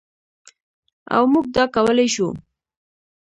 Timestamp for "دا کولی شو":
1.55-2.27